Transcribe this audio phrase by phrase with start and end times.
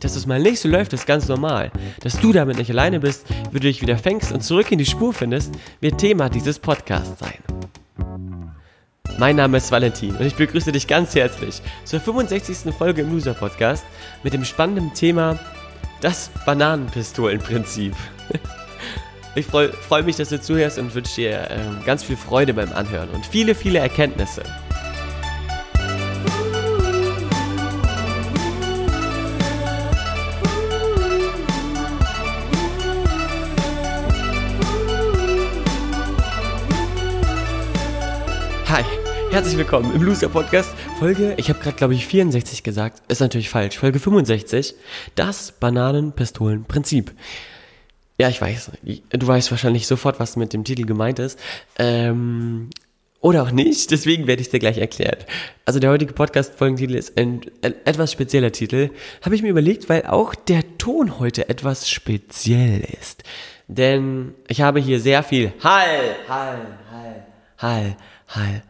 [0.00, 1.70] Dass es mal nicht so läuft, ist ganz normal.
[2.02, 4.86] Dass du damit nicht alleine bist, wie du dich wieder fängst und zurück in die
[4.86, 7.38] Spur findest, wird Thema dieses Podcasts sein.
[9.18, 12.72] Mein Name ist Valentin und ich begrüße dich ganz herzlich zur 65.
[12.72, 13.84] Folge im Loser Podcast
[14.22, 15.38] mit dem spannenden Thema
[16.00, 17.94] das Bananenpistolenprinzip.
[19.36, 22.72] Ich freue freu mich, dass du zuhörst und wünsche dir ähm, ganz viel Freude beim
[22.72, 24.42] Anhören und viele, viele Erkenntnisse.
[39.30, 40.74] Herzlich willkommen im Loser Podcast.
[40.98, 43.78] Folge, ich habe gerade glaube ich 64 gesagt, ist natürlich falsch.
[43.78, 44.74] Folge 65,
[45.14, 47.12] das Bananenpistolenprinzip.
[48.18, 48.72] Ja, ich weiß.
[48.82, 51.38] Du weißt wahrscheinlich sofort, was mit dem Titel gemeint ist.
[51.78, 52.70] Ähm,
[53.20, 55.18] oder auch nicht, deswegen werde ich dir gleich erklären.
[55.64, 58.90] Also der heutige Podcast-Folgentitel ist ein, ein, etwas spezieller Titel.
[59.22, 63.22] Habe ich mir überlegt, weil auch der Ton heute etwas speziell ist.
[63.68, 67.26] Denn ich habe hier sehr viel Hall, Hall, Hall,
[67.58, 68.62] Hall, Hall.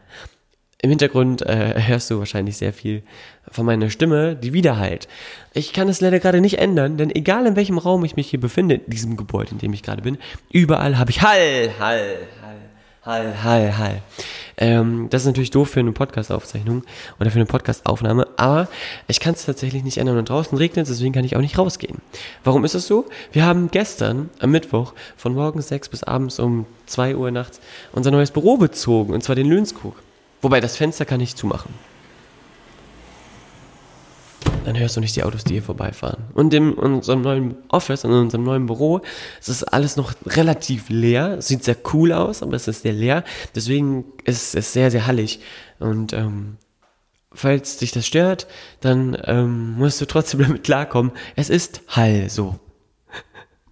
[0.83, 3.03] Im Hintergrund äh, hörst du wahrscheinlich sehr viel
[3.51, 5.07] von meiner Stimme, die widerhallt.
[5.53, 8.39] Ich kann es leider gerade nicht ändern, denn egal in welchem Raum ich mich hier
[8.39, 10.17] befinde, in diesem Gebäude, in dem ich gerade bin,
[10.51, 12.57] überall habe ich Hall, Hall, Hall,
[13.03, 14.01] Hall, Hall, Hall.
[14.57, 16.83] Ähm, das ist natürlich doof für eine Podcast-Aufzeichnung
[17.19, 18.67] oder für eine Podcast-Aufnahme, aber
[19.07, 21.59] ich kann es tatsächlich nicht ändern und draußen regnet es, deswegen kann ich auch nicht
[21.59, 21.99] rausgehen.
[22.43, 23.05] Warum ist es so?
[23.31, 27.59] Wir haben gestern am Mittwoch von morgens 6 bis abends um 2 Uhr nachts
[27.91, 29.95] unser neues Büro bezogen, und zwar den Löhnskog.
[30.41, 31.73] Wobei das Fenster kann ich zumachen.
[34.65, 36.25] Dann hörst du nicht die Autos, die hier vorbeifahren.
[36.33, 39.01] Und in unserem neuen Office, in unserem neuen Büro,
[39.39, 41.37] es ist alles noch relativ leer.
[41.39, 43.23] Es sieht sehr cool aus, aber es ist sehr leer.
[43.55, 45.39] Deswegen ist es sehr, sehr hallig.
[45.79, 46.57] Und ähm,
[47.33, 48.47] falls dich das stört,
[48.81, 51.11] dann ähm, musst du trotzdem damit klarkommen.
[51.35, 52.59] Es ist Hall so.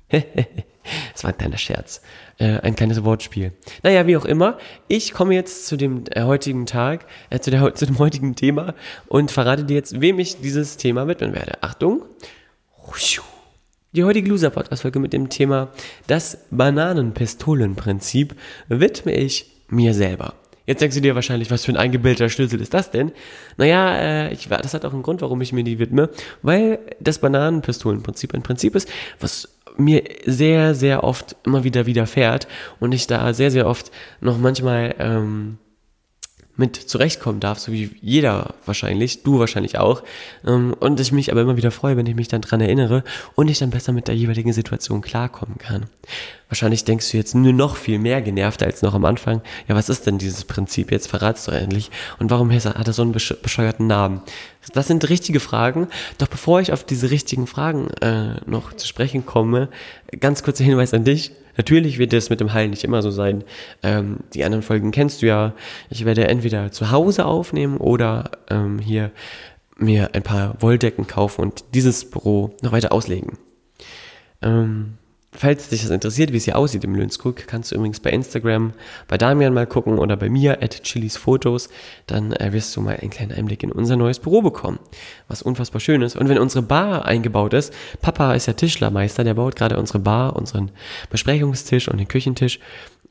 [1.14, 2.02] Das war ein kleiner Scherz.
[2.38, 3.52] Äh, ein kleines Wortspiel.
[3.84, 4.58] Naja, wie auch immer.
[4.88, 8.74] Ich komme jetzt zu dem äh, heutigen Tag, äh, zu, der, zu dem heutigen Thema
[9.08, 11.62] und verrate dir jetzt, wem ich dieses Thema widmen werde.
[11.62, 12.04] Achtung.
[13.92, 15.70] Die heutige Loser-Podcast-Folge mit dem Thema
[16.08, 18.36] das Bananenpistolenprinzip
[18.68, 20.34] widme ich mir selber.
[20.70, 23.12] Jetzt denkst du dir wahrscheinlich, was für ein eingebildeter Schlüssel ist das denn?
[23.58, 26.12] Naja, äh, ich, das hat auch einen Grund, warum ich mir die widme,
[26.44, 28.88] weil das Bananenpistolenprinzip ein Prinzip ist,
[29.20, 32.48] was mir sehr, sehr oft immer wieder widerfährt
[32.80, 33.92] und ich da sehr, sehr oft
[34.22, 35.58] noch manchmal ähm,
[36.60, 40.04] mit zurechtkommen darf, so wie jeder wahrscheinlich, du wahrscheinlich auch.
[40.46, 43.04] Ähm, und ich mich aber immer wieder freue, wenn ich mich dann dran erinnere
[43.36, 45.86] und ich dann besser mit der jeweiligen Situation klarkommen kann.
[46.50, 49.42] Wahrscheinlich denkst du jetzt nur noch viel mehr genervt als noch am Anfang.
[49.68, 50.92] Ja, was ist denn dieses Prinzip?
[50.92, 51.92] Jetzt verratst du endlich.
[52.18, 54.22] Und warum hat er so einen bescheuerten Namen?
[54.74, 55.88] Das sind richtige Fragen.
[56.18, 59.70] Doch bevor ich auf diese richtigen Fragen äh, noch zu sprechen komme,
[60.20, 61.32] ganz kurzer Hinweis an dich.
[61.56, 63.44] Natürlich wird es mit dem Heil nicht immer so sein.
[63.84, 65.54] Ähm, die anderen Folgen kennst du ja.
[65.90, 69.12] Ich werde entweder zu Hause aufnehmen oder ähm, hier
[69.78, 73.38] mir ein paar Wolldecken kaufen und dieses Büro noch weiter auslegen.
[74.42, 74.98] Ähm,
[75.32, 78.74] Falls dich das interessiert, wie es hier aussieht im Lönskrug, kannst du übrigens bei Instagram
[79.08, 81.70] bei Damian mal gucken oder bei mir at Chilis Fotos.
[82.08, 84.80] Dann äh, wirst du mal einen kleinen Einblick in unser neues Büro bekommen,
[85.28, 86.16] was unfassbar schön ist.
[86.16, 90.36] Und wenn unsere Bar eingebaut ist, Papa ist ja Tischlermeister, der baut gerade unsere Bar,
[90.36, 90.72] unseren
[91.12, 92.60] Besprechungstisch und den Küchentisch.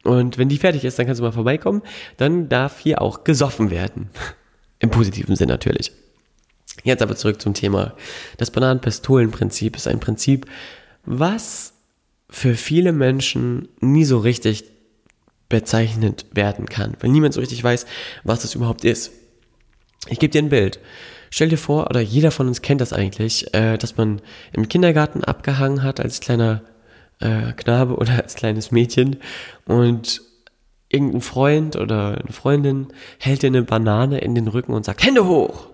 [0.03, 1.83] Und wenn die fertig ist, dann kannst du mal vorbeikommen.
[2.17, 4.11] Dann darf hier auch gesoffen werden.
[4.81, 5.93] Im positiven Sinn natürlich.
[6.83, 7.95] Jetzt aber zurück zum Thema.
[8.39, 10.47] Das Bananenpistolenprinzip ist ein Prinzip,
[11.05, 11.75] was
[12.31, 14.65] für viele Menschen nie so richtig
[15.49, 17.87] bezeichnet werden kann, weil niemand so richtig weiß,
[18.25, 19.12] was das überhaupt ist.
[20.08, 20.79] Ich gebe dir ein Bild.
[21.31, 24.20] Stell dir vor, oder jeder von uns kennt das eigentlich, äh, dass man
[24.53, 26.62] im Kindergarten abgehangen hat als kleiner
[27.20, 29.17] äh, Knabe oder als kleines Mädchen
[29.67, 30.23] und
[30.88, 32.88] irgendein Freund oder eine Freundin
[33.19, 35.69] hält dir eine Banane in den Rücken und sagt, Hände hoch!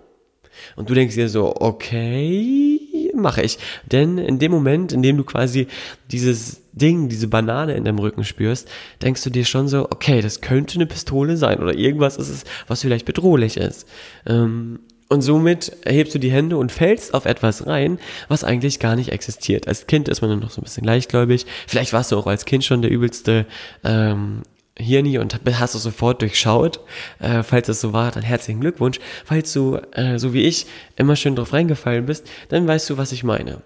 [0.75, 2.74] Und du denkst dir so, okay,
[3.21, 3.57] mache ich.
[3.91, 5.67] Denn in dem Moment, in dem du quasi
[6.11, 8.69] dieses Ding, diese Banane in deinem Rücken spürst,
[9.01, 12.43] denkst du dir schon so, okay, das könnte eine Pistole sein oder irgendwas ist es,
[12.67, 13.87] was vielleicht bedrohlich ist.
[14.25, 18.95] Ähm, und somit erhebst du die Hände und fällst auf etwas rein, was eigentlich gar
[18.95, 19.67] nicht existiert.
[19.67, 21.45] Als Kind ist man dann noch so ein bisschen leichtgläubig.
[21.67, 23.45] Vielleicht warst du auch als Kind schon der übelste
[23.83, 24.41] ähm,
[24.77, 26.81] Hirni und hast du sofort durchschaut.
[27.19, 28.99] Äh, falls es so war, dann herzlichen Glückwunsch.
[29.23, 30.65] Falls du, äh, so wie ich,
[30.97, 33.61] immer schön drauf reingefallen bist, dann weißt du, was ich meine.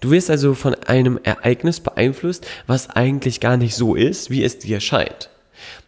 [0.00, 4.58] Du wirst also von einem Ereignis beeinflusst, was eigentlich gar nicht so ist, wie es
[4.58, 5.30] dir scheint.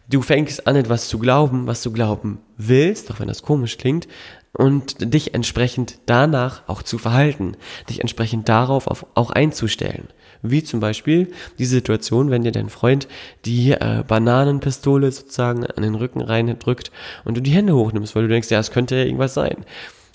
[0.09, 4.07] Du fängst an, etwas zu glauben, was du glauben willst, auch wenn das komisch klingt,
[4.53, 7.57] und dich entsprechend danach auch zu verhalten,
[7.89, 10.09] dich entsprechend darauf auch einzustellen.
[10.45, 13.09] Wie zum Beispiel die Situation, wenn dir dein Freund
[13.47, 16.93] die äh, Bananenpistole sozusagen an den Rücken rein drückt
[17.25, 19.65] und du die Hände hochnimmst, weil du denkst, ja, es könnte ja irgendwas sein.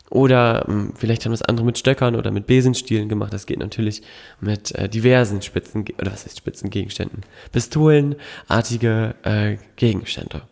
[0.10, 3.34] Oder mh, hm, vielleicht haben das andere mit Stöckern oder mit Besenstielen gemacht.
[3.34, 4.04] Das geht natürlich
[4.40, 7.24] mit äh, diversen Spitzen, oder was heißt Spitzengegenständen?
[7.52, 10.44] Pistolenartige äh, Gegenstände.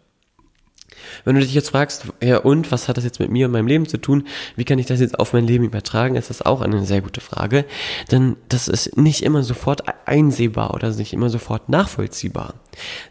[1.26, 3.68] Wenn du dich jetzt fragst, ja und, was hat das jetzt mit mir und meinem
[3.68, 4.28] Leben zu tun?
[4.56, 6.16] Wie kann ich das jetzt auf mein Leben übertragen?
[6.16, 7.66] Ist das auch eine sehr gute Frage.
[8.12, 12.56] Denn das ist nicht immer sofort einsehbar oder nicht immer sofort nachvollziehbar.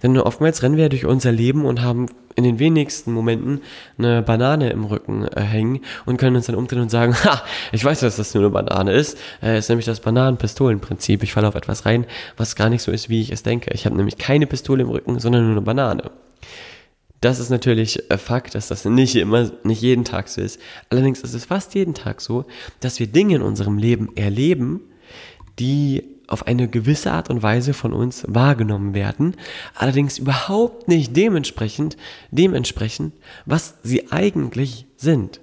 [0.03, 2.07] Denn oftmals rennen wir durch unser Leben und haben
[2.37, 3.63] in den wenigsten Momenten
[3.99, 7.43] eine Banane im Rücken äh, hängen und können uns dann umdrehen und sagen, ha,
[7.73, 9.19] ich weiß, dass das nur eine Banane ist.
[9.43, 11.23] Äh, ist nämlich das Bananenpistolenprinzip.
[11.23, 12.07] Ich falle auf etwas rein,
[12.37, 13.71] was gar nicht so ist, wie ich es denke.
[13.73, 16.11] Ich habe nämlich keine Pistole im Rücken, sondern nur eine Banane.
[17.21, 20.61] Das ist natürlich Fakt, dass das nicht immer, nicht jeden Tag so ist.
[20.91, 22.45] Allerdings ist es fast jeden Tag so,
[22.81, 24.81] dass wir Dinge in unserem Leben erleben,
[25.59, 29.37] die auf eine gewisse Art und Weise von uns wahrgenommen werden,
[29.75, 31.97] allerdings überhaupt nicht dementsprechend,
[32.31, 33.15] dementsprechend,
[33.45, 35.41] was sie eigentlich sind.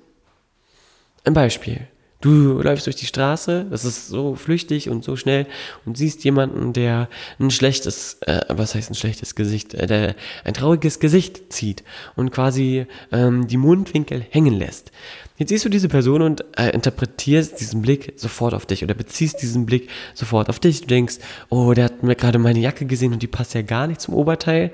[1.24, 1.88] Ein Beispiel.
[2.24, 5.46] Du läufst durch die Straße, das ist so flüchtig und so schnell
[5.86, 10.16] und siehst jemanden, der ein schlechtes, äh, was heißt ein schlechtes Gesicht, äh, der
[10.46, 11.84] ein trauriges Gesicht zieht
[12.16, 14.94] und quasi ähm, die Mundwinkel hängen lässt.
[15.38, 19.42] Jetzt siehst du diese Person und äh, interpretierst diesen Blick sofort auf dich oder beziehst
[19.42, 20.80] diesen Blick sofort auf dich.
[20.80, 21.16] Du denkst,
[21.50, 24.14] oh, der hat mir gerade meine Jacke gesehen und die passt ja gar nicht zum
[24.14, 24.72] Oberteil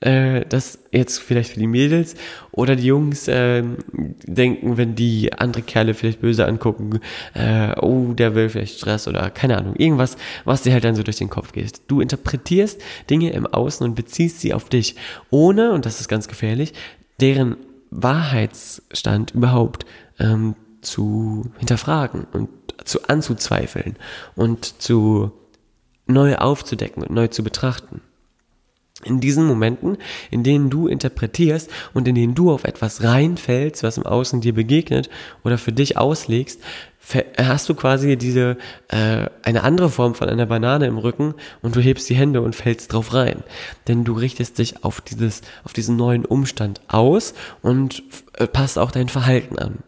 [0.00, 2.14] äh, das jetzt vielleicht für die Mädels
[2.52, 3.62] oder die Jungs äh,
[4.24, 7.00] denken, wenn die andere Kerle vielleicht böse angucken,
[7.34, 11.02] äh, oh, der will vielleicht Stress oder keine Ahnung, irgendwas, was dir halt dann so
[11.02, 11.82] durch den Kopf geht.
[11.88, 14.96] Du interpretierst Dinge im Außen und beziehst sie auf dich,
[15.30, 16.72] ohne, und das ist ganz gefährlich,
[17.20, 17.56] deren
[17.90, 19.84] Wahrheitsstand überhaupt
[20.18, 22.48] ähm, zu hinterfragen und
[22.84, 23.96] zu anzuzweifeln
[24.34, 25.32] und zu
[26.06, 28.00] neu aufzudecken und neu zu betrachten
[29.04, 29.96] in diesen Momenten,
[30.30, 34.54] in denen du interpretierst und in denen du auf etwas reinfällst, was im Außen dir
[34.54, 35.08] begegnet
[35.44, 36.60] oder für dich auslegst,
[37.38, 38.56] hast du quasi diese
[38.88, 42.54] äh, eine andere Form von einer Banane im Rücken und du hebst die Hände und
[42.54, 43.42] fällst drauf rein,
[43.88, 48.02] denn du richtest dich auf dieses auf diesen neuen Umstand aus und
[48.34, 49.78] äh, passt auch dein Verhalten an.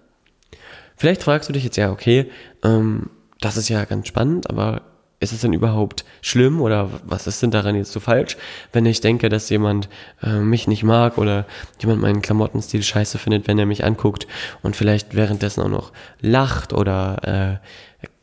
[0.97, 2.31] Vielleicht fragst du dich jetzt ja, okay,
[2.65, 3.11] ähm,
[3.41, 4.83] das ist ja ganz spannend, aber
[5.23, 8.37] ist es denn überhaupt schlimm oder was ist denn daran jetzt so falsch,
[8.73, 9.89] wenn ich denke, dass jemand
[10.23, 11.47] äh, mich nicht mag oder
[11.81, 14.27] jemand meinen Klamottenstil scheiße findet, wenn er mich anguckt
[14.63, 17.61] und vielleicht währenddessen auch noch lacht oder,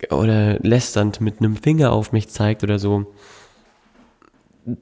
[0.09, 3.07] äh, oder lästernd mit einem Finger auf mich zeigt oder so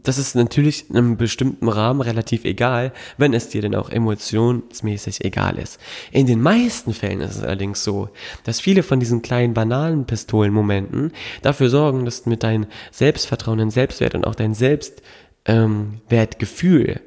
[0.03, 5.25] das ist natürlich in einem bestimmten Rahmen relativ egal, wenn es dir denn auch emotionsmäßig
[5.25, 5.79] egal ist.
[6.11, 8.09] In den meisten Fällen ist es allerdings so,
[8.43, 14.15] dass viele von diesen kleinen banalen Pistolenmomenten dafür sorgen, dass mit deinem Selbstvertrauen, dein Selbstwert
[14.15, 16.99] und auch dein Selbstwertgefühl ähm,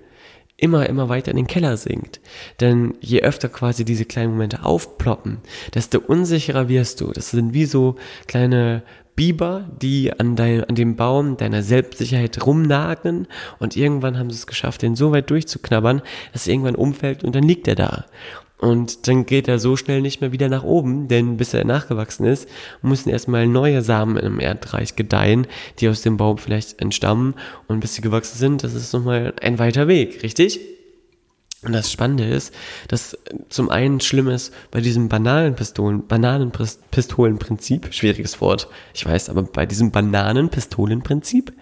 [0.57, 2.21] immer, immer weiter in den Keller sinkt.
[2.61, 5.39] Denn je öfter quasi diese kleinen Momente aufploppen,
[5.75, 7.13] desto unsicherer wirst du.
[7.13, 8.83] Das sind wie so kleine
[9.21, 14.47] Biber, die an, dein, an dem Baum deiner Selbstsicherheit rumnagen und irgendwann haben sie es
[14.47, 16.01] geschafft, den so weit durchzuknabbern,
[16.33, 18.07] dass er irgendwann umfällt und dann liegt er da.
[18.57, 22.25] Und dann geht er so schnell nicht mehr wieder nach oben, denn bis er nachgewachsen
[22.25, 22.49] ist,
[22.81, 25.47] müssen erstmal neue Samen im Erdreich gedeihen,
[25.81, 27.35] die aus dem Baum vielleicht entstammen.
[27.69, 30.61] Und bis sie gewachsen sind, das ist nochmal ein weiter Weg, richtig?
[31.63, 32.55] Und das Spannende ist,
[32.89, 33.19] dass
[33.51, 39.91] zum einen schlimm ist bei diesem Bananenpistolen, Bananenpistolenprinzip, schwieriges Wort, ich weiß, aber bei diesem
[39.91, 41.53] Bananenpistolenprinzip,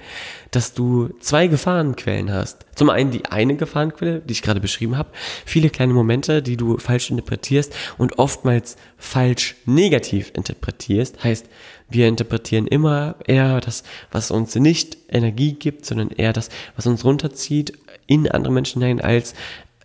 [0.52, 2.64] dass du zwei Gefahrenquellen hast.
[2.76, 5.10] Zum einen die eine Gefahrenquelle, die ich gerade beschrieben habe,
[5.44, 11.46] viele kleine Momente, die du falsch interpretierst und oftmals falsch negativ interpretierst, heißt,
[11.90, 17.04] wir interpretieren immer eher das, was uns nicht Energie gibt, sondern eher das, was uns
[17.04, 17.72] runterzieht
[18.06, 19.34] in andere Menschen hinein, als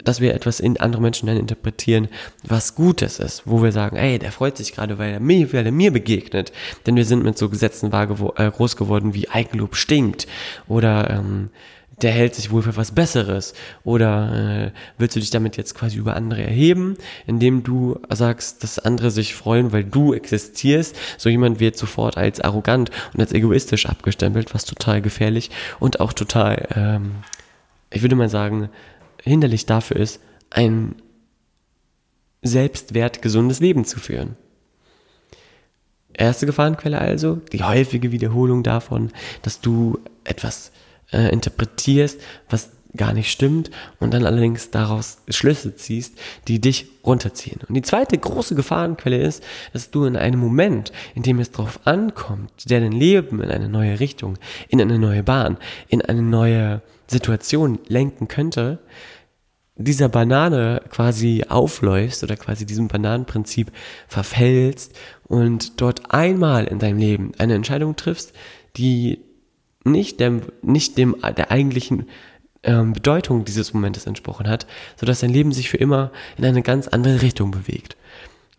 [0.03, 2.07] dass wir etwas in andere Menschen dann interpretieren,
[2.43, 5.65] was Gutes ist, wo wir sagen, ey, der freut sich gerade, weil er mir, weil
[5.65, 6.51] er mir begegnet.
[6.85, 10.27] Denn wir sind mit so Gesetzen äh, groß geworden wie Eigenlob stinkt
[10.67, 11.49] oder ähm,
[12.01, 13.53] der hält sich wohl für was Besseres.
[13.83, 18.79] Oder äh, willst du dich damit jetzt quasi über andere erheben, indem du sagst, dass
[18.79, 20.95] andere sich freuen, weil du existierst.
[21.17, 26.13] So jemand wird sofort als arrogant und als egoistisch abgestempelt, was total gefährlich und auch
[26.13, 27.11] total, ähm,
[27.91, 28.69] ich würde mal sagen,
[29.23, 30.95] hinderlich dafür ist, ein
[32.41, 34.35] selbstwertgesundes Leben zu führen.
[36.13, 39.11] Erste Gefahrenquelle also, die häufige Wiederholung davon,
[39.41, 40.71] dass du etwas
[41.11, 46.15] äh, interpretierst, was gar nicht stimmt und dann allerdings daraus Schlüsse ziehst,
[46.47, 47.61] die dich runterziehen.
[47.67, 51.79] Und die zweite große Gefahrenquelle ist, dass du in einem Moment, in dem es darauf
[51.85, 54.37] ankommt, der dein Leben in eine neue Richtung,
[54.69, 58.79] in eine neue Bahn, in eine neue Situation lenken könnte,
[59.75, 63.71] dieser Banane quasi aufläufst oder quasi diesem Bananenprinzip
[64.07, 64.95] verfällst
[65.27, 68.33] und dort einmal in deinem Leben eine Entscheidung triffst,
[68.77, 69.19] die
[69.83, 72.07] nicht dem, nicht dem der eigentlichen
[72.63, 76.87] ähm, Bedeutung dieses Momentes entsprochen hat, sodass dein Leben sich für immer in eine ganz
[76.87, 77.97] andere Richtung bewegt.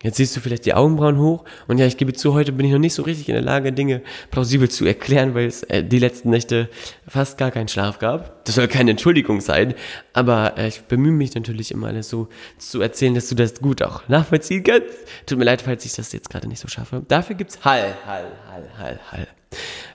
[0.05, 2.73] Jetzt siehst du vielleicht die Augenbrauen hoch und ja, ich gebe zu, heute bin ich
[2.73, 5.99] noch nicht so richtig in der Lage, Dinge plausibel zu erklären, weil es äh, die
[5.99, 6.69] letzten Nächte
[7.09, 8.45] fast gar keinen Schlaf gab.
[8.45, 9.73] Das soll keine Entschuldigung sein,
[10.13, 13.83] aber äh, ich bemühe mich natürlich immer alles so zu erzählen, dass du das gut
[13.83, 14.95] auch nachvollziehen kannst.
[15.25, 17.03] Tut mir leid, falls ich das jetzt gerade nicht so schaffe.
[17.09, 19.27] Dafür gibt's Hall, Hall, Hall, Hall, Hall.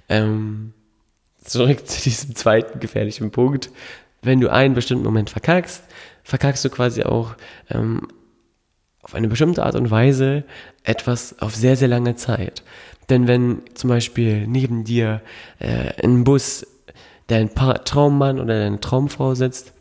[0.09, 0.73] Ähm,
[1.43, 3.69] zurück zu diesem zweiten gefährlichen Punkt.
[4.23, 5.83] Wenn du einen bestimmten Moment verkackst,
[6.23, 7.35] verkackst du quasi auch
[7.69, 8.07] ähm,
[9.09, 10.43] auf eine bestimmte Art und Weise
[10.83, 12.61] etwas auf sehr, sehr lange Zeit.
[13.09, 15.21] Denn wenn zum Beispiel neben dir
[15.57, 16.67] äh, ein Bus
[17.25, 19.73] dein Traummann oder deine Traumfrau sitzt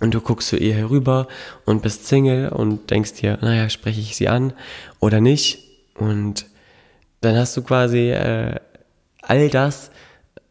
[0.00, 1.28] und du guckst zu ihr herüber
[1.66, 4.54] und bist Single und denkst dir, naja, spreche ich sie an
[4.98, 5.60] oder nicht?
[5.94, 6.46] Und
[7.20, 8.56] dann hast du quasi äh,
[9.22, 9.92] all das,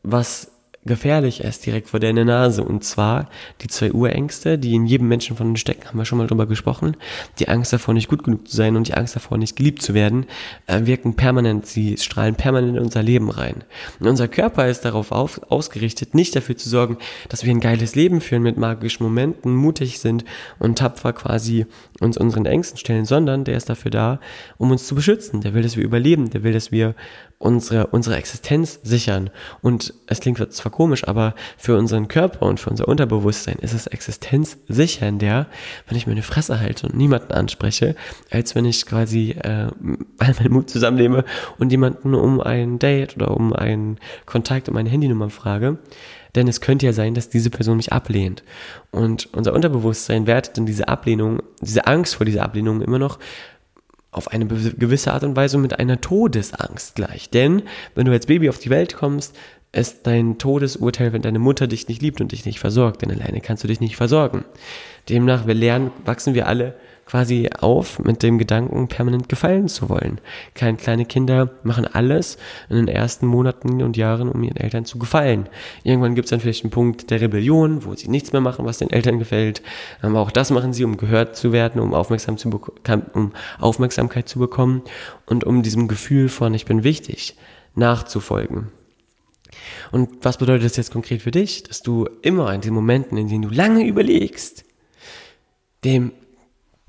[0.01, 0.49] was
[0.85, 2.63] gefährlich ist direkt vor deiner Nase.
[2.63, 3.29] Und zwar
[3.61, 6.47] die zwei Urängste, die in jedem Menschen von uns stecken, haben wir schon mal drüber
[6.47, 6.97] gesprochen.
[7.39, 9.93] Die Angst davor, nicht gut genug zu sein und die Angst davor, nicht geliebt zu
[9.93, 10.25] werden,
[10.67, 13.63] äh, wirken permanent, sie strahlen permanent in unser Leben rein.
[13.99, 16.97] Und unser Körper ist darauf auf, ausgerichtet, nicht dafür zu sorgen,
[17.29, 20.25] dass wir ein geiles Leben führen mit magischen Momenten, mutig sind
[20.59, 21.65] und tapfer quasi
[21.99, 24.19] uns unseren Ängsten stellen, sondern der ist dafür da,
[24.57, 25.41] um uns zu beschützen.
[25.41, 26.95] Der will, dass wir überleben, der will, dass wir
[27.41, 29.29] unsere, unsere Existenz sichern.
[29.61, 33.87] Und es klingt zwar komisch, aber für unseren Körper und für unser Unterbewusstsein ist es
[33.87, 35.47] existenzsichernder,
[35.87, 37.95] wenn ich meine Fresse halte und niemanden anspreche,
[38.29, 39.67] als wenn ich quasi äh,
[40.19, 41.25] all meinen Mut zusammennehme
[41.57, 45.79] und jemanden um ein Date oder um einen Kontakt, um eine Handynummer frage.
[46.35, 48.43] Denn es könnte ja sein, dass diese Person mich ablehnt.
[48.91, 53.19] Und unser Unterbewusstsein wertet dann diese Ablehnung, diese Angst vor dieser Ablehnung immer noch
[54.11, 57.29] auf eine gewisse Art und Weise mit einer Todesangst gleich.
[57.29, 57.63] Denn
[57.95, 59.35] wenn du als Baby auf die Welt kommst,
[59.71, 63.39] ist dein Todesurteil, wenn deine Mutter dich nicht liebt und dich nicht versorgt, denn alleine
[63.39, 64.43] kannst du dich nicht versorgen.
[65.07, 66.75] Demnach, wir lernen, wachsen wir alle
[67.05, 70.21] quasi auf mit dem Gedanken, permanent gefallen zu wollen.
[70.53, 72.37] Kleine, kleine Kinder machen alles
[72.69, 75.49] in den ersten Monaten und Jahren, um ihren Eltern zu gefallen.
[75.83, 78.77] Irgendwann gibt es dann vielleicht einen Punkt der Rebellion, wo sie nichts mehr machen, was
[78.77, 79.61] den Eltern gefällt.
[80.01, 82.49] Aber auch das machen sie, um gehört zu werden, um, aufmerksam zu
[83.13, 84.81] um Aufmerksamkeit zu bekommen
[85.25, 87.35] und um diesem Gefühl von ich bin wichtig
[87.75, 88.71] nachzufolgen.
[89.91, 91.63] Und was bedeutet das jetzt konkret für dich?
[91.63, 94.65] Dass du immer in den Momenten, in denen du lange überlegst,
[95.83, 96.11] dem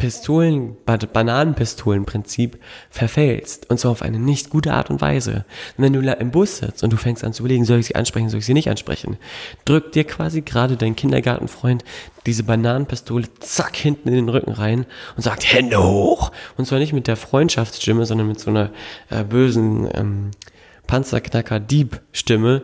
[0.02, 2.58] Pistolen, Bananenpistolenprinzip
[2.90, 3.70] verfällst.
[3.70, 5.44] Und zwar auf eine nicht gute Art und Weise.
[5.76, 7.94] Und wenn du im Bus sitzt und du fängst an zu überlegen, soll ich sie
[7.94, 9.16] ansprechen, soll ich sie nicht ansprechen,
[9.64, 11.84] drückt dir quasi gerade dein Kindergartenfreund
[12.26, 16.32] diese Bananenpistole zack hinten in den Rücken rein und sagt Hände hoch.
[16.56, 18.70] Und zwar nicht mit der Freundschaftsstimme, sondern mit so einer
[19.08, 20.30] äh, bösen ähm,
[20.88, 22.62] Panzerknacker-Dieb-Stimme,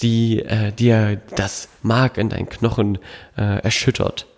[0.00, 2.98] die äh, dir das Mark in deinen Knochen
[3.36, 4.28] äh, erschüttert.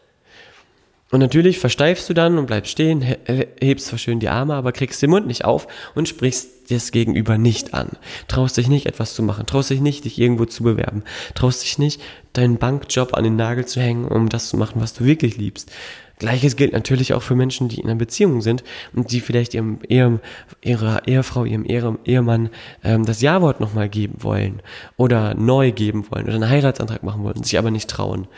[1.11, 5.03] Und natürlich versteifst du dann und bleibst stehen, hebst zwar schön die Arme, aber kriegst
[5.03, 7.91] den Mund nicht auf und sprichst das Gegenüber nicht an.
[8.29, 11.03] Traust dich nicht, etwas zu machen, traust dich nicht, dich irgendwo zu bewerben,
[11.35, 12.01] traust dich nicht,
[12.33, 15.73] deinen Bankjob an den Nagel zu hängen, um das zu machen, was du wirklich liebst.
[16.21, 18.63] Gleiches gilt natürlich auch für Menschen, die in einer Beziehung sind
[18.95, 20.21] und die vielleicht ihrem, ihrem
[20.61, 21.65] ihrer Ehefrau, ihrem
[22.05, 22.51] Ehemann
[22.85, 24.63] ähm, das Ja-Wort nochmal geben wollen
[24.97, 28.29] oder neu geben wollen oder einen Heiratsantrag machen wollen, sich aber nicht trauen.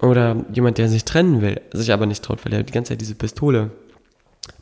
[0.00, 3.00] Oder jemand, der sich trennen will, sich aber nicht traut, weil er die ganze Zeit
[3.00, 3.70] diese Pistole,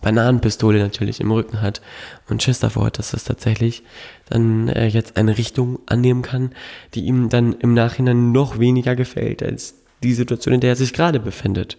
[0.00, 1.80] Bananenpistole natürlich im Rücken hat
[2.28, 3.82] und Schiss davor hat, dass das tatsächlich
[4.28, 6.52] dann äh, jetzt eine Richtung annehmen kann,
[6.94, 10.92] die ihm dann im Nachhinein noch weniger gefällt als die Situation, in der er sich
[10.92, 11.76] gerade befindet.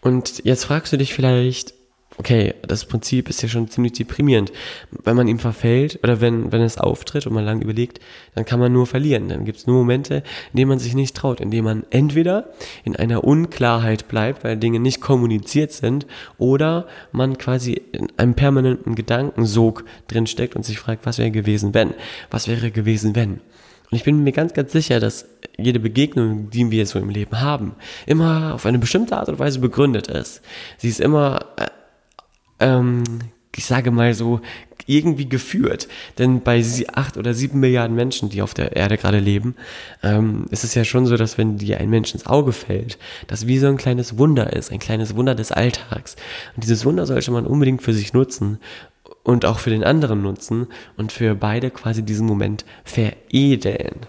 [0.00, 1.74] Und jetzt fragst du dich vielleicht,
[2.18, 4.52] okay, das Prinzip ist ja schon ziemlich deprimierend.
[4.90, 8.00] Wenn man ihm verfällt oder wenn, wenn es auftritt und man lange überlegt,
[8.34, 9.28] dann kann man nur verlieren.
[9.28, 12.50] Dann gibt es nur Momente, in denen man sich nicht traut, in denen man entweder
[12.84, 16.06] in einer Unklarheit bleibt, weil Dinge nicht kommuniziert sind,
[16.38, 21.94] oder man quasi in einem permanenten Gedankensog drinsteckt und sich fragt, was wäre gewesen, wenn?
[22.30, 23.40] Was wäre gewesen, wenn?
[23.92, 25.26] Und ich bin mir ganz, ganz sicher, dass
[25.58, 27.74] jede Begegnung, die wir so im Leben haben,
[28.06, 30.40] immer auf eine bestimmte Art und Weise begründet ist.
[30.78, 31.66] Sie ist immer äh,
[32.62, 33.02] ähm,
[33.54, 34.40] ich sage mal so,
[34.86, 35.88] irgendwie geführt.
[36.18, 39.54] Denn bei acht oder sieben Milliarden Menschen, die auf der Erde gerade leben,
[40.02, 43.46] ähm, ist es ja schon so, dass wenn dir ein Mensch ins Auge fällt, das
[43.46, 46.16] wie so ein kleines Wunder ist, ein kleines Wunder des Alltags.
[46.56, 48.58] Und dieses Wunder sollte man unbedingt für sich nutzen
[49.22, 50.66] und auch für den anderen nutzen
[50.96, 54.06] und für beide quasi diesen Moment veredeln.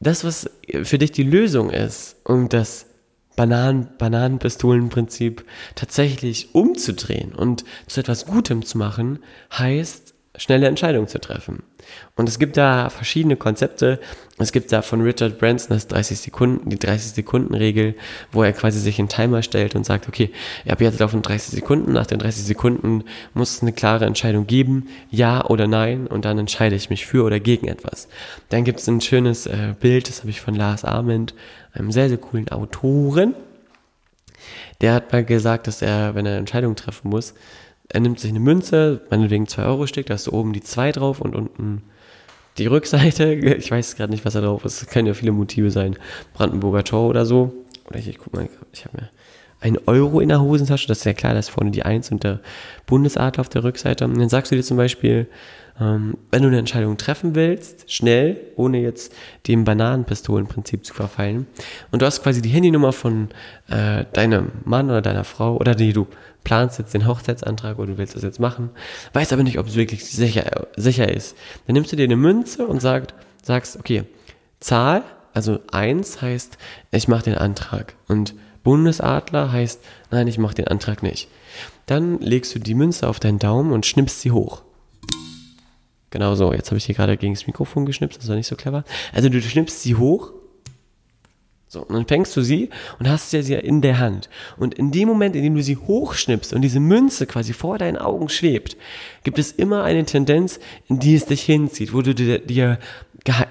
[0.00, 0.50] Das, was
[0.82, 2.86] für dich die Lösung ist, um das
[3.42, 5.44] Bananen, Bananenpistolenprinzip
[5.74, 9.18] tatsächlich umzudrehen und zu etwas Gutem zu machen,
[9.52, 11.62] heißt, schnelle Entscheidungen zu treffen.
[12.16, 14.00] Und es gibt da verschiedene Konzepte.
[14.38, 17.94] Es gibt da von Richard Branson das 30 Sekunden, die 30 Sekunden Regel,
[18.30, 20.30] wo er quasi sich einen Timer stellt und sagt, okay,
[20.64, 24.46] ich habe jetzt laufen 30 Sekunden, nach den 30 Sekunden muss es eine klare Entscheidung
[24.46, 28.08] geben, ja oder nein, und dann entscheide ich mich für oder gegen etwas.
[28.48, 31.34] Dann gibt es ein schönes äh, Bild, das habe ich von Lars Arment,
[31.74, 33.34] einem sehr, sehr coolen Autoren.
[34.80, 37.34] Der hat mal gesagt, dass er, wenn er eine Entscheidung treffen muss,
[37.92, 40.92] er nimmt sich eine Münze, meinetwegen 2 Euro Stück, da hast du oben die 2
[40.92, 41.82] drauf und unten
[42.56, 43.34] die Rückseite.
[43.58, 44.80] Ich weiß gerade nicht, was da drauf ist.
[44.80, 45.96] Es können ja viele Motive sein.
[46.32, 47.52] Brandenburger Tor oder so.
[47.86, 49.10] Oder ich, ich guck mal, ich habe mir
[49.62, 50.88] ein Euro in der Hosentasche.
[50.88, 52.40] Das ist ja klar, da ist vorne die 1 und der
[52.86, 54.04] Bundesadler auf der Rückseite.
[54.04, 55.28] Und dann sagst du dir zum Beispiel,
[55.80, 59.14] ähm, wenn du eine Entscheidung treffen willst, schnell, ohne jetzt
[59.46, 61.46] dem Bananenpistolenprinzip zu verfallen,
[61.90, 63.28] und du hast quasi die Handynummer von
[63.68, 66.06] äh, deinem Mann oder deiner Frau oder die du
[66.44, 68.70] planst jetzt den Hochzeitsantrag oder du willst das jetzt machen,
[69.12, 71.36] weißt aber nicht, ob es wirklich sicher, sicher ist.
[71.66, 74.04] Dann nimmst du dir eine Münze und sagt, sagst, okay,
[74.58, 75.04] Zahl,
[75.34, 76.58] also 1 heißt,
[76.90, 77.94] ich mache den Antrag.
[78.08, 81.28] Und Bundesadler heißt, nein, ich mache den Antrag nicht.
[81.86, 84.62] Dann legst du die Münze auf deinen Daumen und schnippst sie hoch.
[86.10, 88.56] Genau so, jetzt habe ich hier gerade gegen das Mikrofon geschnipst, das war nicht so
[88.56, 88.84] clever.
[89.12, 90.32] Also du schnippst sie hoch
[91.72, 94.28] so, und dann fängst du sie und hast sie ja in der Hand.
[94.58, 97.96] Und in dem Moment, in dem du sie hochschnippst und diese Münze quasi vor deinen
[97.96, 98.76] Augen schwebt,
[99.24, 102.78] gibt es immer eine Tendenz, in die es dich hinzieht, wo du dir, dir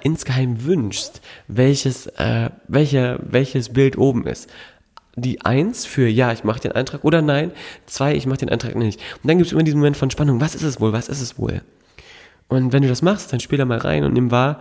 [0.03, 4.47] insgeheim wünschst, welches, äh, welche, welches Bild oben ist.
[5.15, 7.51] Die eins für ja, ich mache den Eintrag oder nein,
[7.85, 8.99] zwei, ich mache den Eintrag nicht.
[9.21, 11.21] Und dann gibt es immer diesen Moment von Spannung, was ist es wohl, was ist
[11.21, 11.61] es wohl?
[12.47, 14.59] Und wenn du das machst, dann spiel da mal rein und nimm wahr,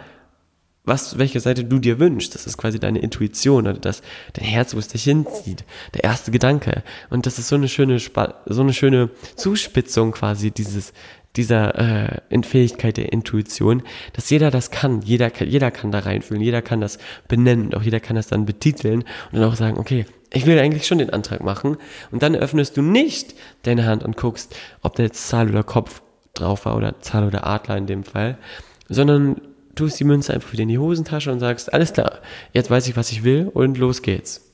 [0.84, 2.34] was, welche Seite du dir wünschst.
[2.34, 5.64] Das ist quasi deine Intuition oder das, dein Herz, wo es dich hinzieht.
[5.94, 6.82] Der erste Gedanke.
[7.10, 10.92] Und das ist so eine schöne, so eine schöne Zuspitzung quasi dieses,
[11.36, 13.82] dieser äh, Fähigkeit der Intuition,
[14.14, 15.02] dass jeder das kann.
[15.02, 16.42] Jeder, jeder kann da reinfühlen.
[16.42, 17.74] Jeder kann das benennen.
[17.74, 20.98] Auch jeder kann das dann betiteln und dann auch sagen, okay, ich will eigentlich schon
[20.98, 21.76] den Antrag machen.
[22.10, 26.02] Und dann öffnest du nicht deine Hand und guckst, ob der jetzt Zahl oder Kopf
[26.34, 28.38] drauf war oder Zahl oder Adler in dem Fall,
[28.88, 29.40] sondern
[29.74, 32.18] tust die Münze einfach wieder in die Hosentasche und sagst, alles klar,
[32.52, 34.46] jetzt weiß ich, was ich will und los geht's.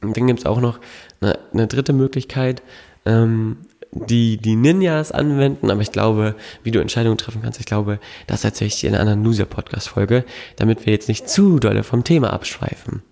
[0.00, 0.80] Und dann gibt es auch noch
[1.20, 2.62] eine, eine, dritte Möglichkeit,
[3.04, 3.58] ähm,
[3.92, 8.44] die die Ninjas anwenden, aber ich glaube, wie du Entscheidungen treffen kannst, ich glaube, das
[8.44, 10.24] erzähle ich dir in einer anderen Loser-Podcast-Folge,
[10.56, 13.02] damit wir jetzt nicht zu dolle vom Thema abschweifen.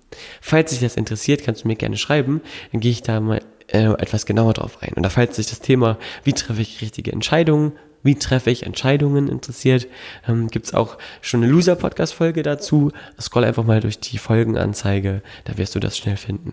[0.40, 2.40] Falls dich das interessiert, kannst du mir gerne schreiben,
[2.72, 4.92] dann gehe ich da mal äh, etwas genauer drauf ein.
[4.94, 9.28] Und da falls sich das Thema, wie treffe ich richtige Entscheidungen, wie treffe ich Entscheidungen
[9.28, 9.88] interessiert,
[10.28, 12.92] ähm, gibt es auch schon eine Loser-Podcast-Folge dazu.
[13.20, 16.52] Scroll einfach mal durch die Folgenanzeige, da wirst du das schnell finden.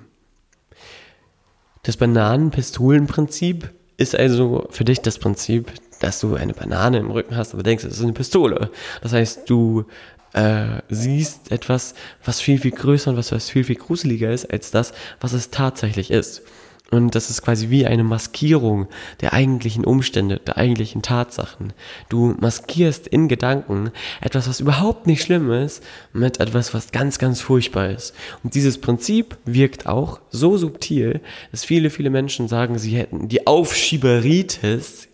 [1.83, 3.71] Das Bananenpistolenprinzip
[4.03, 7.83] ist also für dich das Prinzip, dass du eine Banane im Rücken hast, aber denkst,
[7.85, 8.69] es ist eine Pistole.
[9.01, 9.85] Das heißt, du
[10.33, 14.71] äh, siehst etwas, was viel, viel größer und was, was viel, viel gruseliger ist als
[14.71, 16.41] das, was es tatsächlich ist.
[16.93, 18.87] Und das ist quasi wie eine Maskierung
[19.19, 21.73] der eigentlichen Umstände, der eigentlichen Tatsachen.
[22.07, 23.89] Du maskierst in Gedanken
[24.21, 25.81] etwas, was überhaupt nicht schlimm ist,
[26.13, 28.13] mit etwas, was ganz, ganz furchtbar ist.
[28.43, 33.47] Und dieses Prinzip wirkt auch so subtil, dass viele, viele Menschen sagen, sie hätten die
[33.47, 35.07] Aufschieberitis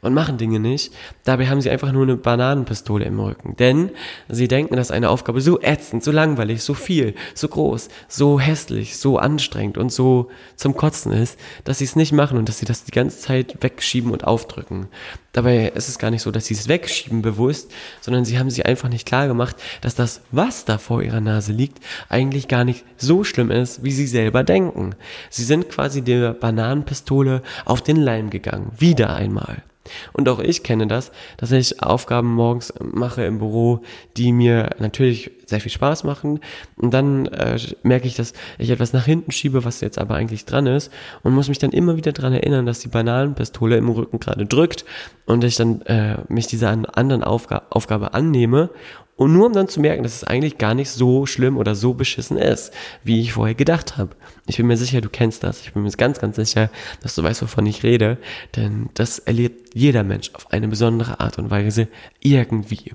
[0.00, 0.92] und machen Dinge nicht.
[1.24, 3.56] Dabei haben sie einfach nur eine Bananenpistole im Rücken.
[3.56, 3.90] Denn
[4.28, 8.98] sie denken, dass eine Aufgabe so ätzend, so langweilig, so viel, so groß, so hässlich,
[8.98, 12.66] so anstrengend und so zum Kotzen ist, dass sie es nicht machen und dass sie
[12.66, 14.88] das die ganze Zeit wegschieben und aufdrücken.
[15.32, 18.66] Dabei ist es gar nicht so, dass sie es wegschieben bewusst, sondern sie haben sich
[18.66, 22.84] einfach nicht klar gemacht, dass das, was da vor ihrer Nase liegt, eigentlich gar nicht
[22.96, 24.94] so schlimm ist, wie sie selber denken.
[25.30, 28.72] Sie sind quasi der Bananenpistole auf den Leim gegangen.
[28.78, 29.62] Wieder einmal.
[30.12, 33.80] Und auch ich kenne das, dass ich Aufgaben morgens mache im Büro,
[34.16, 36.40] die mir natürlich sehr viel Spaß machen.
[36.76, 40.44] Und dann äh, merke ich, dass ich etwas nach hinten schiebe, was jetzt aber eigentlich
[40.44, 40.92] dran ist.
[41.22, 44.84] Und muss mich dann immer wieder daran erinnern, dass die Bananenpistole im Rücken gerade drückt
[45.26, 48.70] und ich dann äh, mich dieser anderen Aufga Aufgabe annehme
[49.18, 51.92] und nur um dann zu merken, dass es eigentlich gar nicht so schlimm oder so
[51.92, 54.14] beschissen ist, wie ich vorher gedacht habe.
[54.46, 55.60] Ich bin mir sicher, du kennst das.
[55.60, 56.70] Ich bin mir ganz, ganz sicher,
[57.02, 58.18] dass du weißt, wovon ich rede.
[58.54, 61.88] Denn das erlebt jeder Mensch auf eine besondere Art und Weise
[62.20, 62.94] irgendwie.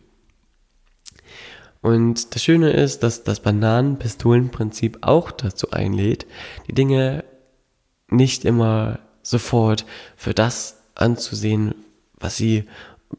[1.82, 6.26] Und das Schöne ist, dass das Bananenpistolenprinzip auch dazu einlädt,
[6.70, 7.26] die Dinge
[8.10, 11.76] nicht immer sofort für das anzusehen,
[12.18, 12.64] was sie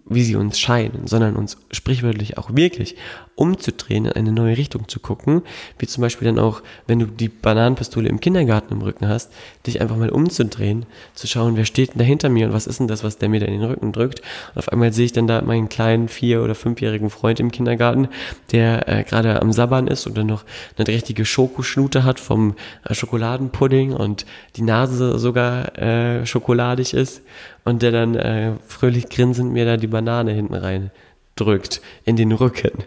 [0.07, 2.97] wie sie uns scheinen, sondern uns sprichwörtlich auch wirklich
[3.37, 5.43] umzudrehen, in eine neue Richtung zu gucken,
[5.79, 9.33] wie zum Beispiel dann auch, wenn du die Bananenpistole im Kindergarten im Rücken hast,
[9.67, 12.79] dich einfach mal umzudrehen, zu schauen, wer steht denn da hinter mir und was ist
[12.79, 14.21] denn das, was der mir da in den Rücken drückt.
[14.55, 18.09] Und auf einmal sehe ich dann da meinen kleinen vier- oder fünfjährigen Freund im Kindergarten,
[18.53, 20.45] der äh, gerade am Sabbern ist und dann noch
[20.77, 27.23] eine richtige Schokoschnute hat vom äh, Schokoladenpudding und die Nase sogar äh, schokoladig ist
[27.65, 30.91] und der dann äh, fröhlich grinsend mir da die Banane hinten rein
[31.37, 32.85] drückt in den Rücken.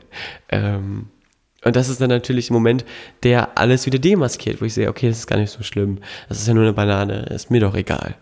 [0.49, 1.07] Ähm,
[1.63, 2.86] und das ist dann natürlich ein Moment,
[3.23, 5.99] der alles wieder demaskiert, wo ich sehe, okay, das ist gar nicht so schlimm.
[6.29, 8.15] Das ist ja nur eine Banane, ist mir doch egal.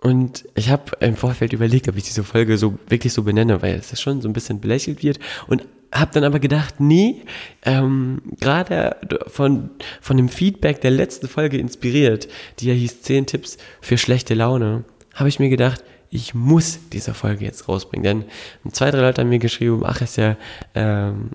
[0.00, 3.74] Und ich habe im Vorfeld überlegt, ob ich diese Folge so wirklich so benenne, weil
[3.74, 5.18] es schon so ein bisschen belächelt wird.
[5.48, 7.22] Und habe dann aber gedacht, nee,
[7.64, 8.96] ähm, gerade
[9.28, 12.28] von, von dem Feedback der letzten Folge inspiriert,
[12.58, 17.14] die ja hieß 10 Tipps für schlechte Laune, habe ich mir gedacht, ich muss diese
[17.14, 18.24] Folge jetzt rausbringen.
[18.64, 20.36] Denn zwei, drei Leute haben mir geschrieben, ach, ist ja
[20.74, 21.30] ähm,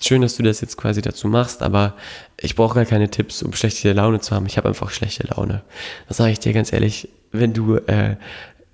[0.00, 1.94] schön, dass du das jetzt quasi dazu machst, aber
[2.40, 4.46] ich brauche gar keine Tipps, um schlechte Laune zu haben.
[4.46, 5.62] Ich habe einfach schlechte Laune.
[6.08, 8.16] Das sage ich dir ganz ehrlich, wenn du äh,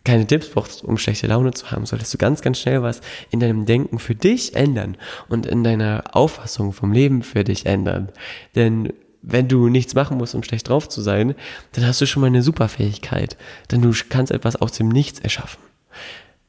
[0.05, 3.41] keine Tipps brauchst, um schlechte Laune zu haben, solltest du ganz, ganz schnell was in
[3.41, 4.97] deinem Denken für dich ändern
[5.29, 8.09] und in deiner Auffassung vom Leben für dich ändern.
[8.55, 11.35] Denn wenn du nichts machen musst, um schlecht drauf zu sein,
[11.73, 13.37] dann hast du schon mal eine Superfähigkeit.
[13.71, 15.63] Denn du kannst etwas aus dem Nichts erschaffen.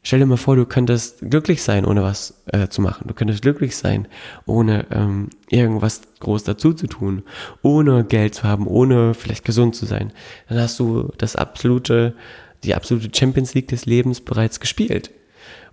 [0.03, 3.07] Stell dir mal vor, du könntest glücklich sein, ohne was äh, zu machen.
[3.07, 4.07] Du könntest glücklich sein,
[4.47, 7.21] ohne ähm, irgendwas groß dazu zu tun,
[7.62, 10.12] ohne Geld zu haben, ohne vielleicht gesund zu sein.
[10.49, 12.15] Dann hast du das absolute,
[12.63, 15.12] die absolute Champions League des Lebens bereits gespielt.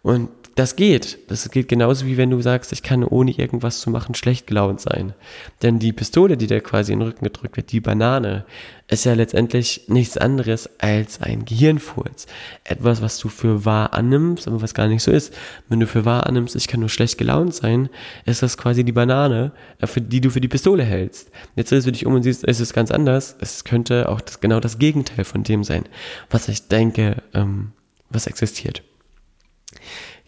[0.03, 0.29] Und
[0.59, 1.19] das geht.
[1.29, 4.81] Das geht genauso wie wenn du sagst, ich kann ohne irgendwas zu machen schlecht gelaunt
[4.81, 5.15] sein.
[5.63, 8.45] Denn die Pistole, die dir quasi in den Rücken gedrückt wird, die Banane,
[8.89, 12.27] ist ja letztendlich nichts anderes als ein Gehirnfurz.
[12.65, 15.33] Etwas, was du für wahr annimmst, aber was gar nicht so ist.
[15.69, 17.89] Wenn du für wahr annimmst, ich kann nur schlecht gelaunt sein,
[18.25, 21.31] ist das quasi die Banane, äh, für die du für die Pistole hältst.
[21.55, 23.37] Jetzt drehst du dich um und siehst, es ist ganz anders.
[23.41, 25.85] Es könnte auch das, genau das Gegenteil von dem sein,
[26.31, 27.73] was ich denke, ähm,
[28.11, 28.83] was existiert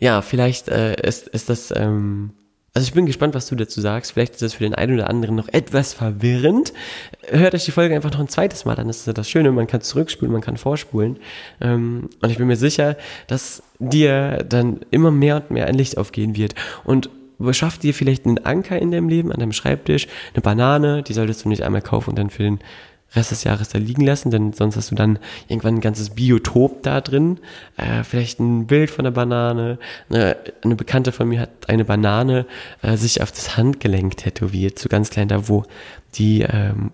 [0.01, 2.31] ja, vielleicht äh, ist, ist das, ähm,
[2.73, 4.13] also ich bin gespannt, was du dazu sagst.
[4.13, 6.73] Vielleicht ist das für den einen oder anderen noch etwas verwirrend.
[7.29, 8.87] Hört euch die Folge einfach noch ein zweites Mal an.
[8.87, 9.53] Das ist ja das Schöne.
[9.53, 11.19] Man kann zurückspulen, man kann vorspulen.
[11.61, 15.99] Ähm, und ich bin mir sicher, dass dir dann immer mehr und mehr ein Licht
[15.99, 16.55] aufgehen wird.
[16.85, 17.11] Und
[17.51, 21.45] schaff dir vielleicht einen Anker in deinem Leben, an deinem Schreibtisch, eine Banane, die solltest
[21.45, 22.61] du nicht einmal kaufen und dann für den
[23.15, 25.19] Rest des Jahres da liegen lassen, denn sonst hast du dann
[25.49, 27.39] irgendwann ein ganzes Biotop da drin.
[27.77, 29.79] Äh, vielleicht ein Bild von der Banane.
[30.09, 32.47] Eine, eine Bekannte von mir hat eine Banane
[32.83, 35.65] äh, sich auf das Handgelenk tätowiert, so ganz klein da, wo
[36.15, 36.93] die ähm,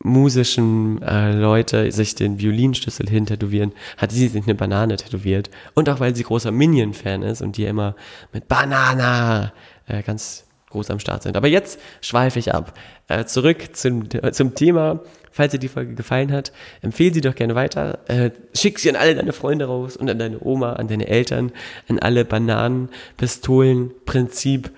[0.00, 5.50] musischen äh, Leute sich den Violinschlüssel hin tätowieren, hat sie sich eine Banane tätowiert.
[5.74, 7.96] Und auch weil sie großer Minion-Fan ist und die immer
[8.32, 9.52] mit Banana
[9.86, 11.36] äh, ganz groß am Start sind.
[11.36, 12.74] Aber jetzt schweife ich ab.
[13.08, 17.54] Äh, zurück zum, zum Thema Falls dir die Folge gefallen hat, empfehle sie doch gerne
[17.54, 18.00] weiter.
[18.08, 21.52] Äh, schick sie an alle deine Freunde raus und an deine Oma, an deine Eltern,
[21.88, 24.70] an alle Bananen, Pistolen, Prinzip,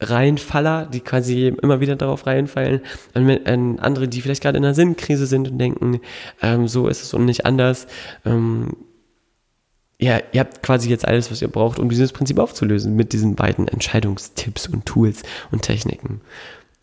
[0.00, 2.80] Reinfaller, die quasi immer wieder darauf reinfallen,
[3.14, 6.00] an, an andere, die vielleicht gerade in einer Sinnkrise sind und denken,
[6.42, 7.86] ähm, so ist es und nicht anders.
[8.26, 8.76] Ähm,
[9.98, 13.34] ja, ihr habt quasi jetzt alles, was ihr braucht, um dieses Prinzip aufzulösen mit diesen
[13.34, 16.20] beiden Entscheidungstipps und Tools und Techniken.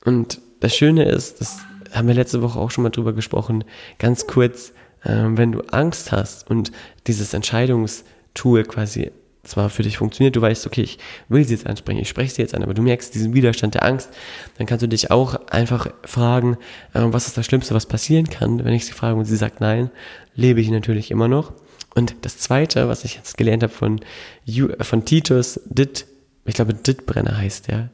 [0.03, 1.59] Und das Schöne ist, dass
[1.93, 3.63] haben wir letzte Woche auch schon mal drüber gesprochen,
[3.99, 6.71] ganz kurz, äh, wenn du Angst hast und
[7.07, 9.11] dieses Entscheidungstool quasi
[9.43, 12.41] zwar für dich funktioniert, du weißt, okay, ich will sie jetzt ansprechen, ich spreche sie
[12.41, 14.09] jetzt an, aber du merkst diesen Widerstand der Angst,
[14.57, 16.57] dann kannst du dich auch einfach fragen,
[16.93, 19.59] äh, was ist das Schlimmste, was passieren kann, wenn ich sie frage und sie sagt
[19.59, 19.89] nein,
[20.35, 21.53] lebe ich natürlich immer noch.
[21.93, 23.99] Und das Zweite, was ich jetzt gelernt habe von,
[24.81, 26.07] von Titus Dit,
[26.45, 27.89] ich glaube Dittbrenner heißt der,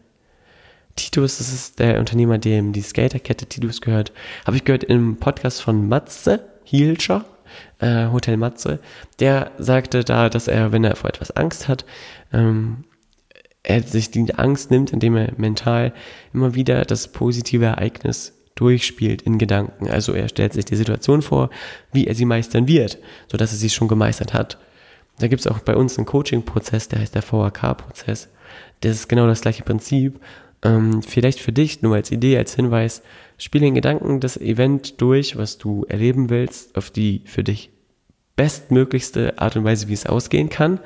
[1.00, 4.12] Titus, das ist der Unternehmer, dem die Skaterkette Titus gehört,
[4.46, 7.24] habe ich gehört im Podcast von Matze Hielscher,
[7.80, 8.80] äh, Hotel Matze,
[9.20, 11.86] der sagte da, dass er, wenn er vor etwas Angst hat,
[12.34, 12.84] ähm,
[13.64, 15.94] er sich die Angst nimmt, indem er mental
[16.34, 19.88] immer wieder das positive Ereignis durchspielt in Gedanken.
[19.88, 21.50] Also er stellt sich die Situation vor,
[21.94, 22.98] wie er sie meistern wird,
[23.32, 24.58] sodass er sie schon gemeistert hat.
[25.20, 28.28] Da gibt es auch bei uns einen Coaching-Prozess, der heißt der VHK-Prozess.
[28.82, 30.20] Das ist genau das gleiche Prinzip.
[30.62, 33.02] Ähm, vielleicht für dich, nur als Idee, als Hinweis,
[33.38, 37.70] spiele in Gedanken das Event durch, was du erleben willst, auf die für dich
[38.36, 40.80] bestmöglichste Art und Weise, wie es ausgehen kann.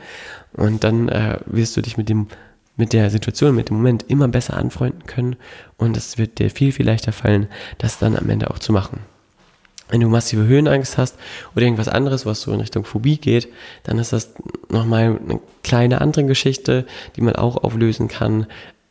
[0.53, 2.27] Und dann äh, wirst du dich mit dem
[2.75, 5.35] mit der Situation, mit dem Moment immer besser anfreunden können
[5.77, 9.01] und es wird dir viel, viel leichter fallen, das dann am Ende auch zu machen.
[9.89, 11.17] Wenn du massive Höhenangst hast
[11.55, 13.47] oder irgendwas anderes, was so in Richtung Phobie geht,
[13.83, 14.33] dann ist das
[14.69, 18.47] nochmal eine kleine andere Geschichte, die man auch auflösen kann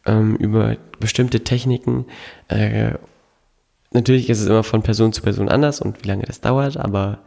[0.07, 2.07] ähm, über bestimmte Techniken.
[2.49, 2.93] Äh,
[3.93, 7.21] natürlich ist es immer von Person zu Person anders und wie lange das dauert, aber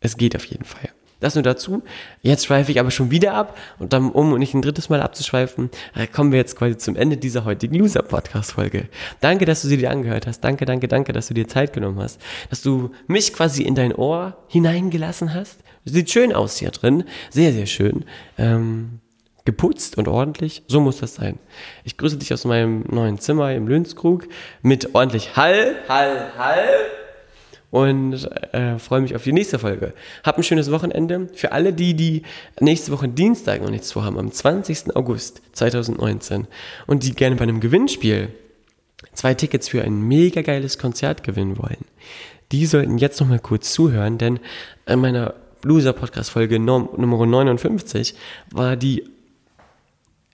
[0.00, 0.90] es geht auf jeden Fall.
[1.18, 1.82] Das nur dazu.
[2.20, 5.70] Jetzt schweife ich aber schon wieder ab und dann, um nicht ein drittes Mal abzuschweifen,
[5.94, 8.88] äh, kommen wir jetzt quasi zum Ende dieser heutigen Loser-Podcast-Folge.
[9.20, 10.40] Danke, dass du sie dir angehört hast.
[10.40, 12.20] Danke, danke, danke, dass du dir Zeit genommen hast.
[12.50, 15.60] Dass du mich quasi in dein Ohr hineingelassen hast.
[15.86, 17.04] Sieht schön aus hier drin.
[17.30, 18.04] Sehr, sehr schön.
[18.36, 19.00] Ähm,
[19.46, 20.62] geputzt und ordentlich.
[20.66, 21.38] So muss das sein.
[21.84, 24.28] Ich grüße dich aus meinem neuen Zimmer im Lönskrug
[24.60, 26.68] mit ordentlich Hall, Hall, Hall
[27.70, 29.94] und äh, freue mich auf die nächste Folge.
[30.22, 31.28] Hab ein schönes Wochenende.
[31.34, 32.22] Für alle, die, die
[32.60, 34.94] nächste Woche Dienstag noch nichts vorhaben, am 20.
[34.94, 36.46] August 2019
[36.86, 38.28] und die gerne bei einem Gewinnspiel
[39.14, 41.84] zwei Tickets für ein mega geiles Konzert gewinnen wollen,
[42.52, 44.40] die sollten jetzt noch mal kurz zuhören, denn
[44.86, 48.14] in meiner Loser Podcast Folge Nummer 59
[48.52, 49.04] war die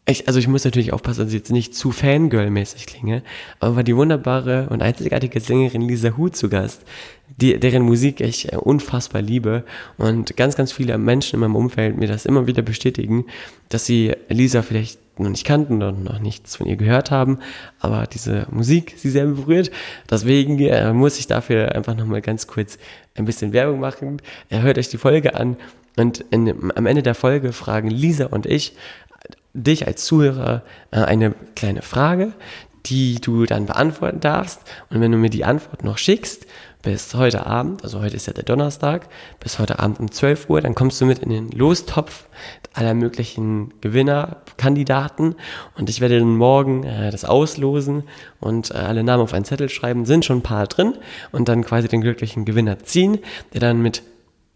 [0.04, 3.22] ich, also ich muss natürlich aufpassen, dass ich jetzt nicht zu Fangirl-mäßig klinge,
[3.60, 6.82] aber war die wunderbare und einzigartige Sängerin Lisa Hu zu Gast,
[7.36, 9.64] die, deren Musik ich äh, unfassbar liebe
[9.98, 13.26] und ganz, ganz viele Menschen in meinem Umfeld mir das immer wieder bestätigen,
[13.68, 17.38] dass sie Lisa vielleicht noch nicht kannten oder noch nichts von ihr gehört haben,
[17.78, 19.70] aber diese Musik sie sehr berührt.
[20.10, 22.76] Deswegen äh, muss ich dafür einfach nochmal ganz kurz
[23.14, 24.20] ein bisschen Werbung machen.
[24.50, 25.56] Hört euch die Folge an
[25.96, 28.74] und in, am Ende der Folge fragen Lisa und ich
[29.54, 32.32] dich als Zuhörer äh, eine kleine Frage,
[32.86, 34.60] die du dann beantworten darfst.
[34.90, 36.46] Und wenn du mir die Antwort noch schickst,
[36.82, 40.60] bis heute Abend, also heute ist ja der Donnerstag, bis heute Abend um 12 Uhr,
[40.60, 42.26] dann kommst du mit in den Lostopf
[42.72, 45.36] aller möglichen Gewinnerkandidaten.
[45.76, 48.02] Und ich werde dann morgen äh, das auslosen
[48.40, 50.94] und äh, alle Namen auf einen Zettel schreiben, sind schon ein paar drin.
[51.30, 53.18] Und dann quasi den glücklichen Gewinner ziehen,
[53.52, 54.02] der dann mit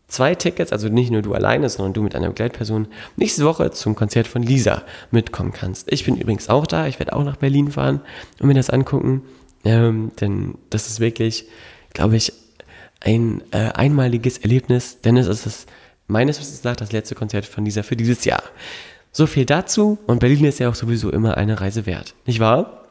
[0.09, 3.95] zwei Tickets, also nicht nur du alleine, sondern du mit einer Begleitperson, nächste Woche zum
[3.95, 5.93] Konzert von Lisa mitkommen kannst.
[5.93, 8.01] Ich bin übrigens auch da, ich werde auch nach Berlin fahren
[8.41, 9.23] und mir das angucken,
[9.65, 11.47] ähm, denn das ist wirklich,
[11.93, 12.33] glaube ich,
[13.01, 15.67] ein äh, einmaliges Erlebnis, denn es ist das,
[16.07, 18.43] meines Wissens nach das letzte Konzert von Lisa für dieses Jahr.
[19.11, 22.85] So viel dazu und Berlin ist ja auch sowieso immer eine Reise wert, nicht wahr?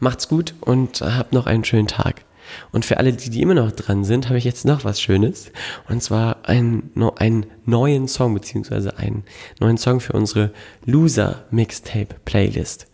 [0.00, 2.24] Macht's gut und habt noch einen schönen Tag.
[2.72, 5.50] Und für alle, die, die immer noch dran sind, habe ich jetzt noch was Schönes.
[5.88, 9.24] Und zwar einen, einen neuen Song, beziehungsweise einen
[9.58, 10.52] neuen Song für unsere
[10.84, 12.86] Loser Mixtape Playlist.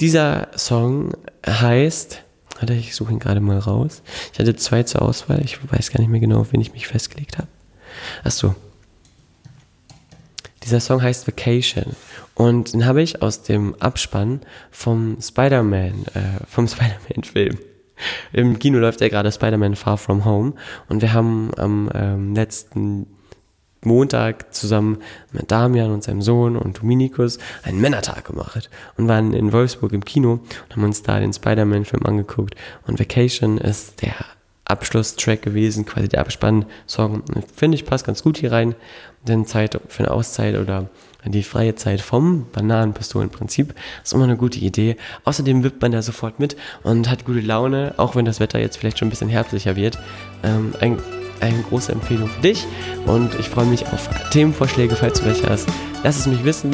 [0.00, 1.12] Dieser Song
[1.46, 2.22] heißt,
[2.58, 4.02] warte, ich suche ihn gerade mal raus.
[4.32, 5.40] Ich hatte zwei zur Auswahl.
[5.44, 7.48] Ich weiß gar nicht mehr genau, auf wen ich mich festgelegt habe.
[8.24, 8.54] Achso.
[10.64, 11.96] Dieser Song heißt Vacation
[12.34, 17.58] und den habe ich aus dem Abspann vom Spider-Man, äh, vom Spider-Man-Film
[18.32, 20.54] im Kino läuft ja gerade Spider-Man Far From Home
[20.88, 23.06] und wir haben am ähm, letzten
[23.84, 24.98] Montag zusammen
[25.32, 30.04] mit Damian und seinem Sohn und Dominikus einen Männertag gemacht und waren in Wolfsburg im
[30.04, 32.54] Kino und haben uns da den Spider-Man-Film angeguckt.
[32.86, 34.14] Und Vacation ist der
[34.64, 37.24] Abschlusstrack gewesen, quasi der Abspann-Song.
[37.54, 38.74] Finde ich passt ganz gut hier rein,
[39.26, 40.88] denn Zeit für eine Auszeit oder
[41.24, 44.96] die freie Zeit vom Bananenpistolenprinzip ist immer eine gute Idee.
[45.24, 48.76] Außerdem wippt man da sofort mit und hat gute Laune, auch wenn das Wetter jetzt
[48.76, 49.98] vielleicht schon ein bisschen herbstlicher wird.
[50.42, 50.98] Ähm, ein,
[51.40, 52.66] eine große Empfehlung für dich
[53.06, 55.68] und ich freue mich auf Themenvorschläge, falls du welche hast.
[56.02, 56.72] Lass es mich wissen.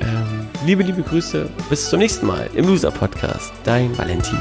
[0.00, 1.48] Ähm, liebe, liebe Grüße.
[1.68, 3.52] Bis zum nächsten Mal im Loser Podcast.
[3.64, 4.38] Dein Valentin.